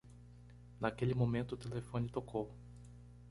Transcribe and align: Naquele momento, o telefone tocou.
Naquele 0.79 1.13
momento, 1.13 1.51
o 1.53 1.57
telefone 1.59 2.09
tocou. 2.09 2.51